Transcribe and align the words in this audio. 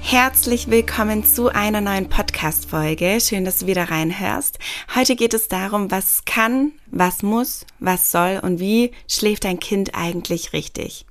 Herzlich 0.00 0.70
willkommen 0.70 1.24
zu 1.24 1.48
einer 1.48 1.80
neuen 1.80 2.08
Podcast-Folge. 2.08 3.18
Schön, 3.20 3.44
dass 3.44 3.58
du 3.58 3.66
wieder 3.66 3.90
reinhörst. 3.90 4.58
Heute 4.94 5.16
geht 5.16 5.34
es 5.34 5.48
darum, 5.48 5.90
was 5.90 6.24
kann, 6.24 6.72
was 6.86 7.22
muss, 7.22 7.66
was 7.80 8.10
soll 8.10 8.40
und 8.42 8.60
wie 8.60 8.92
schläft 9.08 9.44
dein 9.44 9.60
Kind 9.60 9.94
eigentlich 9.94 10.52
richtig. 10.52 11.06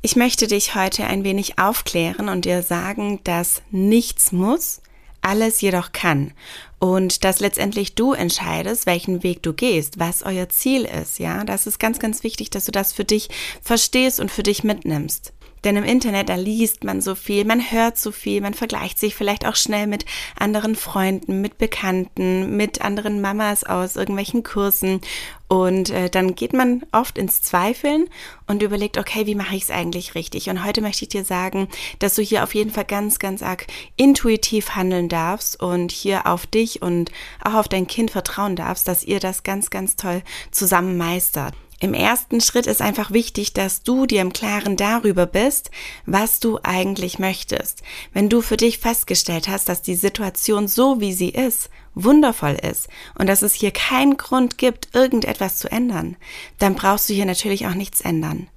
Ich 0.00 0.16
möchte 0.16 0.46
dich 0.46 0.74
heute 0.74 1.04
ein 1.04 1.24
wenig 1.24 1.58
aufklären 1.58 2.28
und 2.28 2.44
dir 2.44 2.62
sagen, 2.62 3.20
dass 3.24 3.62
nichts 3.70 4.32
muss, 4.32 4.80
alles 5.20 5.60
jedoch 5.60 5.92
kann 5.92 6.32
und 6.78 7.24
dass 7.24 7.40
letztendlich 7.40 7.94
du 7.94 8.12
entscheidest, 8.12 8.86
welchen 8.86 9.22
Weg 9.22 9.42
du 9.42 9.52
gehst, 9.52 9.98
was 9.98 10.22
euer 10.22 10.48
Ziel 10.48 10.84
ist, 10.84 11.18
ja? 11.18 11.44
Das 11.44 11.66
ist 11.66 11.78
ganz 11.78 11.98
ganz 11.98 12.22
wichtig, 12.22 12.50
dass 12.50 12.66
du 12.66 12.72
das 12.72 12.92
für 12.92 13.04
dich 13.04 13.28
verstehst 13.60 14.20
und 14.20 14.30
für 14.30 14.42
dich 14.42 14.64
mitnimmst. 14.64 15.32
Denn 15.64 15.76
im 15.76 15.84
Internet, 15.84 16.28
da 16.28 16.34
liest 16.34 16.84
man 16.84 17.00
so 17.00 17.14
viel, 17.14 17.44
man 17.44 17.70
hört 17.70 17.98
so 17.98 18.12
viel, 18.12 18.40
man 18.40 18.54
vergleicht 18.54 18.98
sich 18.98 19.14
vielleicht 19.14 19.46
auch 19.46 19.56
schnell 19.56 19.86
mit 19.86 20.04
anderen 20.38 20.76
Freunden, 20.76 21.40
mit 21.40 21.58
Bekannten, 21.58 22.56
mit 22.56 22.82
anderen 22.82 23.20
Mamas 23.20 23.64
aus 23.64 23.96
irgendwelchen 23.96 24.42
Kursen. 24.42 25.00
Und 25.48 25.88
äh, 25.90 26.10
dann 26.10 26.34
geht 26.34 26.52
man 26.52 26.82
oft 26.92 27.16
ins 27.16 27.40
Zweifeln 27.40 28.08
und 28.46 28.62
überlegt, 28.62 28.98
okay, 28.98 29.26
wie 29.26 29.34
mache 29.34 29.56
ich 29.56 29.62
es 29.62 29.70
eigentlich 29.70 30.14
richtig? 30.14 30.50
Und 30.50 30.64
heute 30.64 30.82
möchte 30.82 31.04
ich 31.04 31.08
dir 31.08 31.24
sagen, 31.24 31.68
dass 32.00 32.16
du 32.16 32.22
hier 32.22 32.44
auf 32.44 32.54
jeden 32.54 32.70
Fall 32.70 32.84
ganz, 32.84 33.18
ganz 33.18 33.42
arg 33.42 33.66
intuitiv 33.96 34.76
handeln 34.76 35.08
darfst 35.08 35.60
und 35.62 35.90
hier 35.90 36.26
auf 36.26 36.46
dich 36.46 36.82
und 36.82 37.10
auch 37.42 37.54
auf 37.54 37.68
dein 37.68 37.86
Kind 37.86 38.10
vertrauen 38.10 38.56
darfst, 38.56 38.86
dass 38.88 39.04
ihr 39.04 39.20
das 39.20 39.42
ganz, 39.42 39.70
ganz 39.70 39.96
toll 39.96 40.22
zusammen 40.50 40.98
meistert. 40.98 41.54
Im 41.80 41.94
ersten 41.94 42.40
Schritt 42.40 42.66
ist 42.66 42.82
einfach 42.82 43.12
wichtig, 43.12 43.52
dass 43.52 43.82
du 43.82 44.06
dir 44.06 44.20
im 44.20 44.32
Klaren 44.32 44.76
darüber 44.76 45.26
bist, 45.26 45.70
was 46.06 46.40
du 46.40 46.58
eigentlich 46.64 47.20
möchtest. 47.20 47.82
Wenn 48.12 48.28
du 48.28 48.40
für 48.40 48.56
dich 48.56 48.78
festgestellt 48.78 49.46
hast, 49.46 49.68
dass 49.68 49.80
die 49.80 49.94
Situation 49.94 50.66
so 50.66 51.00
wie 51.00 51.12
sie 51.12 51.28
ist, 51.28 51.70
wundervoll 51.94 52.56
ist 52.68 52.88
und 53.16 53.28
dass 53.28 53.42
es 53.42 53.54
hier 53.54 53.70
keinen 53.70 54.16
Grund 54.16 54.58
gibt, 54.58 54.94
irgendetwas 54.94 55.58
zu 55.58 55.70
ändern, 55.70 56.16
dann 56.58 56.74
brauchst 56.74 57.08
du 57.08 57.14
hier 57.14 57.26
natürlich 57.26 57.68
auch 57.68 57.74
nichts 57.74 58.00
ändern. 58.00 58.48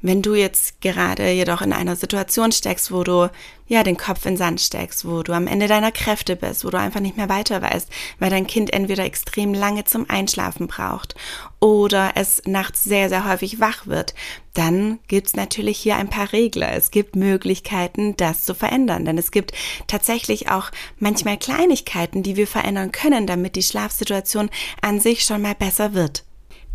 Wenn 0.00 0.22
du 0.22 0.34
jetzt 0.34 0.80
gerade 0.80 1.30
jedoch 1.30 1.60
in 1.60 1.72
einer 1.72 1.96
Situation 1.96 2.52
steckst, 2.52 2.92
wo 2.92 3.02
du 3.02 3.30
ja 3.66 3.82
den 3.82 3.96
Kopf 3.96 4.24
in 4.26 4.36
Sand 4.36 4.60
steckst, 4.60 5.04
wo 5.04 5.22
du 5.22 5.32
am 5.32 5.46
Ende 5.46 5.66
deiner 5.66 5.92
Kräfte 5.92 6.36
bist, 6.36 6.64
wo 6.64 6.70
du 6.70 6.78
einfach 6.78 7.00
nicht 7.00 7.16
mehr 7.16 7.28
weiter 7.28 7.60
weißt, 7.60 7.88
weil 8.18 8.30
dein 8.30 8.46
Kind 8.46 8.72
entweder 8.72 9.04
extrem 9.04 9.52
lange 9.52 9.84
zum 9.84 10.08
Einschlafen 10.08 10.68
braucht 10.68 11.14
oder 11.60 12.12
es 12.14 12.42
nachts 12.46 12.84
sehr, 12.84 13.08
sehr 13.08 13.28
häufig 13.28 13.60
wach 13.60 13.86
wird, 13.86 14.14
dann 14.54 15.00
gibt's 15.08 15.36
natürlich 15.36 15.78
hier 15.78 15.96
ein 15.96 16.08
paar 16.08 16.32
Regler. 16.32 16.72
Es 16.72 16.90
gibt 16.90 17.16
Möglichkeiten, 17.16 18.16
das 18.16 18.44
zu 18.44 18.54
verändern, 18.54 19.04
denn 19.04 19.18
es 19.18 19.30
gibt 19.30 19.52
tatsächlich 19.86 20.50
auch 20.50 20.70
manchmal 20.98 21.36
Kleinigkeiten, 21.38 22.22
die 22.22 22.36
wir 22.36 22.46
verändern 22.46 22.92
können, 22.92 23.26
damit 23.26 23.56
die 23.56 23.62
Schlafsituation 23.62 24.50
an 24.80 25.00
sich 25.00 25.24
schon 25.24 25.42
mal 25.42 25.54
besser 25.54 25.92
wird. 25.92 26.24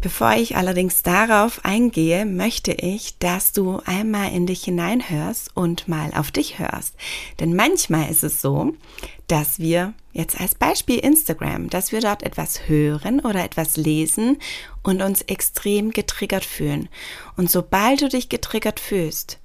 Bevor 0.04 0.34
ich 0.34 0.58
allerdings 0.58 1.02
darauf 1.02 1.64
eingehe, 1.64 2.26
möchte 2.26 2.74
ich, 2.74 3.18
dass 3.20 3.54
du 3.54 3.80
einmal 3.86 4.34
in 4.34 4.46
dich 4.46 4.66
hineinhörst 4.66 5.56
und 5.56 5.88
mal 5.88 6.12
auf 6.14 6.30
dich 6.30 6.60
hörst. 6.60 6.96
Denn 7.40 7.56
manchmal 7.56 8.12
ist 8.12 8.22
es 8.22 8.42
so, 8.42 8.74
dass 9.28 9.60
wir 9.60 9.94
jetzt 10.12 10.42
als 10.42 10.56
Beispiel 10.56 11.00
Instagram, 11.00 11.70
dass 11.70 11.94
wir 11.94 12.02
dort 12.02 12.22
etwas 12.22 12.68
hören 12.68 13.22
oder 13.22 13.46
etwas 13.46 13.78
lesen 13.78 14.40
und 14.84 15.02
uns 15.02 15.22
extrem 15.22 15.92
getriggert 15.92 16.44
fühlen. 16.44 16.90
Und 17.38 17.50
sobald 17.50 18.02
du 18.02 18.10
dich 18.10 18.28
getriggert 18.28 18.82
fühlst, 18.82 19.40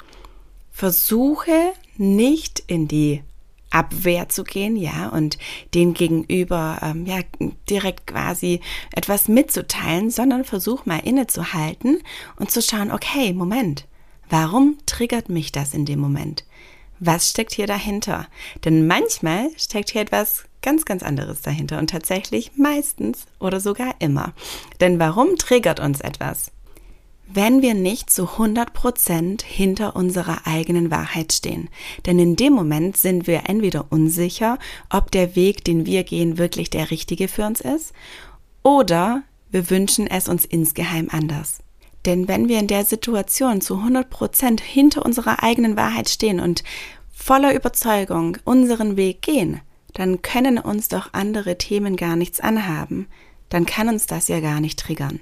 versuche 0.72 1.72
nicht 1.96 2.64
in 2.66 2.88
die 2.88 3.22
Abwehr 3.70 4.28
zu 4.28 4.44
gehen, 4.44 4.76
ja, 4.76 5.08
und 5.08 5.38
den 5.74 5.94
Gegenüber 5.94 6.78
ähm, 6.82 7.06
ja 7.06 7.18
direkt 7.68 8.06
quasi 8.06 8.60
etwas 8.92 9.28
mitzuteilen, 9.28 10.10
sondern 10.10 10.44
versuch 10.44 10.86
mal 10.86 10.98
innezuhalten 10.98 12.02
und 12.36 12.50
zu 12.50 12.62
schauen, 12.62 12.90
okay, 12.90 13.32
Moment, 13.32 13.86
warum 14.30 14.78
triggert 14.86 15.28
mich 15.28 15.52
das 15.52 15.74
in 15.74 15.84
dem 15.84 16.00
Moment? 16.00 16.44
Was 17.00 17.30
steckt 17.30 17.52
hier 17.52 17.66
dahinter? 17.66 18.26
Denn 18.64 18.86
manchmal 18.86 19.50
steckt 19.56 19.90
hier 19.90 20.00
etwas 20.00 20.44
ganz, 20.62 20.84
ganz 20.84 21.02
anderes 21.02 21.42
dahinter 21.42 21.78
und 21.78 21.90
tatsächlich 21.90 22.52
meistens 22.56 23.26
oder 23.38 23.60
sogar 23.60 23.94
immer. 24.00 24.32
Denn 24.80 24.98
warum 24.98 25.36
triggert 25.36 25.78
uns 25.78 26.00
etwas? 26.00 26.50
Wenn 27.30 27.60
wir 27.60 27.74
nicht 27.74 28.10
zu 28.10 28.22
100 28.22 28.72
Prozent 28.72 29.42
hinter 29.42 29.94
unserer 29.94 30.46
eigenen 30.46 30.90
Wahrheit 30.90 31.32
stehen. 31.32 31.68
Denn 32.06 32.18
in 32.18 32.36
dem 32.36 32.54
Moment 32.54 32.96
sind 32.96 33.26
wir 33.26 33.42
entweder 33.48 33.86
unsicher, 33.90 34.58
ob 34.90 35.10
der 35.10 35.36
Weg, 35.36 35.62
den 35.64 35.84
wir 35.84 36.04
gehen, 36.04 36.38
wirklich 36.38 36.70
der 36.70 36.90
richtige 36.90 37.28
für 37.28 37.44
uns 37.44 37.60
ist, 37.60 37.92
oder 38.62 39.22
wir 39.50 39.68
wünschen 39.70 40.06
es 40.06 40.28
uns 40.28 40.44
insgeheim 40.44 41.08
anders. 41.10 41.58
Denn 42.06 42.28
wenn 42.28 42.48
wir 42.48 42.58
in 42.58 42.66
der 42.66 42.84
Situation 42.84 43.60
zu 43.60 43.76
100 43.76 44.08
Prozent 44.08 44.60
hinter 44.60 45.04
unserer 45.04 45.42
eigenen 45.42 45.76
Wahrheit 45.76 46.08
stehen 46.08 46.40
und 46.40 46.64
voller 47.12 47.54
Überzeugung 47.54 48.38
unseren 48.44 48.96
Weg 48.96 49.20
gehen, 49.20 49.60
dann 49.92 50.22
können 50.22 50.58
uns 50.58 50.88
doch 50.88 51.12
andere 51.12 51.58
Themen 51.58 51.96
gar 51.96 52.16
nichts 52.16 52.40
anhaben. 52.40 53.06
Dann 53.48 53.66
kann 53.66 53.88
uns 53.88 54.06
das 54.06 54.28
ja 54.28 54.40
gar 54.40 54.60
nicht 54.60 54.78
triggern. 54.78 55.20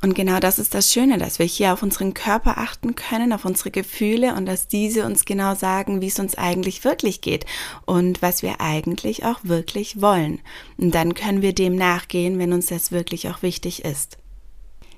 Und 0.00 0.14
genau 0.14 0.38
das 0.38 0.58
ist 0.58 0.74
das 0.74 0.92
Schöne, 0.92 1.18
dass 1.18 1.38
wir 1.38 1.46
hier 1.46 1.72
auf 1.72 1.82
unseren 1.82 2.14
Körper 2.14 2.58
achten 2.58 2.94
können, 2.94 3.32
auf 3.32 3.44
unsere 3.44 3.70
Gefühle 3.70 4.34
und 4.34 4.46
dass 4.46 4.68
diese 4.68 5.04
uns 5.04 5.24
genau 5.24 5.54
sagen, 5.54 6.00
wie 6.00 6.06
es 6.06 6.18
uns 6.18 6.36
eigentlich 6.36 6.84
wirklich 6.84 7.20
geht 7.20 7.46
und 7.84 8.22
was 8.22 8.42
wir 8.42 8.60
eigentlich 8.60 9.24
auch 9.24 9.40
wirklich 9.42 10.00
wollen. 10.00 10.40
Und 10.76 10.94
dann 10.94 11.14
können 11.14 11.42
wir 11.42 11.52
dem 11.52 11.74
nachgehen, 11.74 12.38
wenn 12.38 12.52
uns 12.52 12.66
das 12.66 12.92
wirklich 12.92 13.28
auch 13.28 13.42
wichtig 13.42 13.84
ist. 13.84 14.18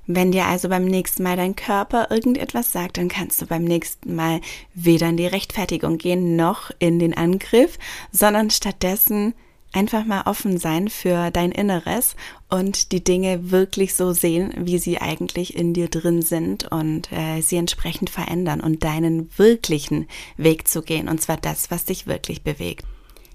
Wenn 0.06 0.32
dir 0.32 0.46
also 0.46 0.68
beim 0.68 0.86
nächsten 0.86 1.22
Mal 1.22 1.36
dein 1.36 1.54
Körper 1.54 2.10
irgendetwas 2.10 2.72
sagt, 2.72 2.98
dann 2.98 3.08
kannst 3.08 3.40
du 3.40 3.46
beim 3.46 3.62
nächsten 3.62 4.16
Mal 4.16 4.40
weder 4.74 5.08
in 5.08 5.16
die 5.16 5.26
Rechtfertigung 5.26 5.98
gehen 5.98 6.34
noch 6.34 6.72
in 6.80 6.98
den 6.98 7.16
Angriff, 7.16 7.78
sondern 8.10 8.50
stattdessen 8.50 9.34
einfach 9.72 10.04
mal 10.04 10.22
offen 10.26 10.58
sein 10.58 10.88
für 10.88 11.30
dein 11.30 11.52
Inneres 11.52 12.16
und 12.48 12.92
die 12.92 13.04
Dinge 13.04 13.50
wirklich 13.50 13.94
so 13.94 14.12
sehen, 14.12 14.52
wie 14.56 14.78
sie 14.78 15.00
eigentlich 15.00 15.56
in 15.56 15.74
dir 15.74 15.88
drin 15.88 16.22
sind 16.22 16.70
und 16.70 17.12
äh, 17.12 17.40
sie 17.40 17.56
entsprechend 17.56 18.10
verändern 18.10 18.60
und 18.60 18.82
deinen 18.82 19.30
wirklichen 19.38 20.08
Weg 20.36 20.66
zu 20.66 20.82
gehen 20.82 21.08
und 21.08 21.20
zwar 21.20 21.36
das, 21.36 21.70
was 21.70 21.84
dich 21.84 22.06
wirklich 22.06 22.42
bewegt. 22.42 22.84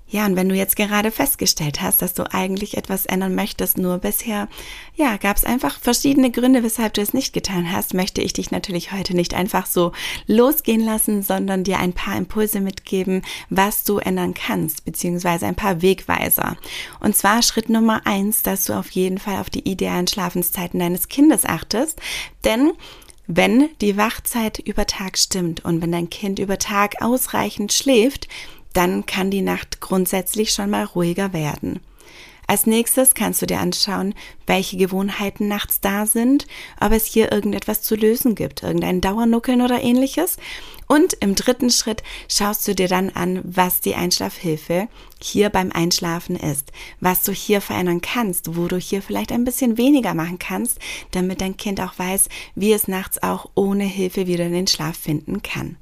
Ja, 0.07 0.27
und 0.27 0.35
wenn 0.35 0.49
du 0.49 0.55
jetzt 0.55 0.75
gerade 0.75 1.09
festgestellt 1.09 1.81
hast, 1.81 2.01
dass 2.01 2.13
du 2.13 2.31
eigentlich 2.31 2.77
etwas 2.77 3.07
ändern 3.07 3.33
möchtest, 3.33 3.79
nur 3.79 3.97
bisher, 3.97 4.47
ja, 4.95 5.17
gab 5.17 5.35
es 5.35 5.45
einfach 5.45 5.79
verschiedene 5.79 6.29
Gründe, 6.29 6.61
weshalb 6.61 6.93
du 6.93 7.01
es 7.01 7.13
nicht 7.13 7.33
getan 7.33 7.71
hast, 7.71 7.95
möchte 7.95 8.21
ich 8.21 8.31
dich 8.33 8.51
natürlich 8.51 8.91
heute 8.91 9.16
nicht 9.16 9.33
einfach 9.33 9.66
so 9.66 9.93
losgehen 10.27 10.85
lassen, 10.85 11.23
sondern 11.23 11.63
dir 11.63 11.79
ein 11.79 11.93
paar 11.93 12.16
Impulse 12.17 12.61
mitgeben, 12.61 13.23
was 13.49 13.83
du 13.83 13.97
ändern 13.97 14.35
kannst, 14.35 14.85
beziehungsweise 14.85 15.47
ein 15.47 15.55
paar 15.55 15.81
Wegweiser. 15.81 16.55
Und 16.99 17.16
zwar 17.16 17.41
Schritt 17.41 17.69
Nummer 17.69 18.05
eins, 18.05 18.43
dass 18.43 18.66
du 18.66 18.73
auf 18.73 18.91
jeden 18.91 19.17
Fall 19.17 19.40
auf 19.40 19.49
die 19.49 19.67
idealen 19.67 20.07
Schlafenszeiten 20.07 20.79
deines 20.79 21.07
Kindes 21.07 21.46
achtest, 21.46 21.99
denn 22.43 22.73
wenn 23.28 23.69
die 23.81 23.97
Wachzeit 23.97 24.59
über 24.59 24.85
Tag 24.85 25.17
stimmt 25.17 25.66
und 25.66 25.81
wenn 25.81 25.91
dein 25.91 26.11
Kind 26.11 26.37
über 26.37 26.59
Tag 26.59 27.02
ausreichend 27.02 27.73
schläft, 27.73 28.28
dann 28.75 29.05
kann 29.05 29.31
die 29.31 29.41
Nacht 29.41 29.81
grundsätzlich 29.81 30.51
schon 30.51 30.69
mal 30.69 30.83
ruhiger 30.83 31.33
werden. 31.33 31.79
Als 32.47 32.67
nächstes 32.67 33.16
kannst 33.16 33.41
du 33.41 33.47
dir 33.47 33.59
anschauen, 33.59 34.13
welche 34.45 34.77
Gewohnheiten 34.77 35.47
nachts 35.47 35.81
da 35.81 36.05
sind, 36.05 36.45
ob 36.79 36.91
es 36.91 37.05
hier 37.05 37.31
irgendetwas 37.31 37.81
zu 37.81 37.95
lösen 37.95 38.35
gibt, 38.35 38.61
irgendein 38.61 39.01
Dauernuckeln 39.01 39.61
oder 39.61 39.81
ähnliches. 39.81 40.37
Und 40.87 41.13
im 41.22 41.33
dritten 41.33 41.72
Schritt 41.72 42.03
schaust 42.29 42.67
du 42.67 42.75
dir 42.75 42.87
dann 42.87 43.09
an, 43.09 43.41
was 43.43 43.81
die 43.81 43.95
Einschlafhilfe 43.95 44.87
hier 45.19 45.49
beim 45.49 45.71
Einschlafen 45.71 46.35
ist, 46.35 46.71
was 46.99 47.23
du 47.23 47.31
hier 47.31 47.61
verändern 47.61 48.01
kannst, 48.01 48.55
wo 48.55 48.67
du 48.67 48.78
hier 48.78 49.01
vielleicht 49.01 49.31
ein 49.31 49.45
bisschen 49.45 49.79
weniger 49.79 50.13
machen 50.13 50.37
kannst, 50.37 50.78
damit 51.11 51.41
dein 51.41 51.57
Kind 51.57 51.81
auch 51.81 51.97
weiß, 51.97 52.29
wie 52.53 52.73
es 52.73 52.87
nachts 52.87 53.23
auch 53.23 53.49
ohne 53.55 53.85
Hilfe 53.85 54.28
wieder 54.28 54.45
in 54.45 54.53
den 54.53 54.67
Schlaf 54.67 54.95
finden 54.95 55.41
kann. 55.41 55.78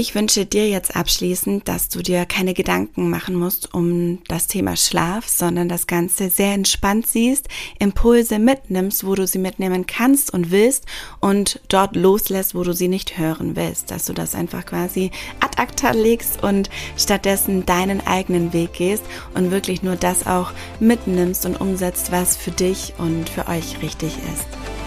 Ich 0.00 0.14
wünsche 0.14 0.46
dir 0.46 0.68
jetzt 0.68 0.94
abschließend, 0.94 1.66
dass 1.66 1.88
du 1.88 2.02
dir 2.02 2.24
keine 2.24 2.54
Gedanken 2.54 3.10
machen 3.10 3.34
musst 3.34 3.74
um 3.74 4.20
das 4.28 4.46
Thema 4.46 4.76
Schlaf, 4.76 5.26
sondern 5.26 5.68
das 5.68 5.88
Ganze 5.88 6.30
sehr 6.30 6.52
entspannt 6.54 7.08
siehst, 7.08 7.48
Impulse 7.80 8.38
mitnimmst, 8.38 9.04
wo 9.04 9.16
du 9.16 9.26
sie 9.26 9.40
mitnehmen 9.40 9.88
kannst 9.88 10.32
und 10.32 10.52
willst 10.52 10.86
und 11.18 11.60
dort 11.66 11.96
loslässt, 11.96 12.54
wo 12.54 12.62
du 12.62 12.72
sie 12.74 12.86
nicht 12.86 13.18
hören 13.18 13.56
willst. 13.56 13.90
Dass 13.90 14.04
du 14.04 14.12
das 14.12 14.36
einfach 14.36 14.64
quasi 14.66 15.10
ad 15.40 15.60
acta 15.60 15.90
legst 15.90 16.44
und 16.44 16.70
stattdessen 16.96 17.66
deinen 17.66 18.00
eigenen 18.06 18.52
Weg 18.52 18.74
gehst 18.74 19.02
und 19.34 19.50
wirklich 19.50 19.82
nur 19.82 19.96
das 19.96 20.28
auch 20.28 20.52
mitnimmst 20.78 21.44
und 21.44 21.60
umsetzt, 21.60 22.12
was 22.12 22.36
für 22.36 22.52
dich 22.52 22.92
und 22.98 23.28
für 23.28 23.48
euch 23.48 23.82
richtig 23.82 24.12
ist. 24.32 24.77